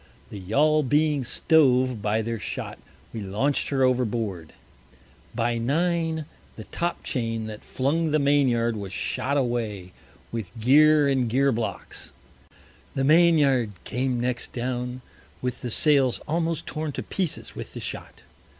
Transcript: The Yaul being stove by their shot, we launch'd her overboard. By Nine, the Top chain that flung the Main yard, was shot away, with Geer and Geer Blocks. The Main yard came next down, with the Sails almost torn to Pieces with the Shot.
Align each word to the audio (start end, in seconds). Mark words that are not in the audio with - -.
The 0.31 0.39
Yaul 0.39 0.81
being 0.81 1.23
stove 1.23 2.01
by 2.01 2.23
their 2.23 2.39
shot, 2.39 2.79
we 3.13 3.21
launch'd 3.21 3.69
her 3.69 3.83
overboard. 3.83 4.51
By 5.35 5.59
Nine, 5.59 6.25
the 6.55 6.63
Top 6.63 7.03
chain 7.03 7.45
that 7.45 7.63
flung 7.63 8.09
the 8.09 8.17
Main 8.17 8.47
yard, 8.47 8.75
was 8.75 8.93
shot 8.93 9.37
away, 9.37 9.93
with 10.31 10.51
Geer 10.59 11.07
and 11.07 11.29
Geer 11.29 11.51
Blocks. 11.51 12.13
The 12.95 13.03
Main 13.03 13.37
yard 13.37 13.73
came 13.83 14.19
next 14.19 14.51
down, 14.53 15.01
with 15.39 15.61
the 15.61 15.69
Sails 15.69 16.17
almost 16.27 16.65
torn 16.65 16.91
to 16.93 17.03
Pieces 17.03 17.53
with 17.53 17.75
the 17.75 17.79
Shot. 17.79 18.23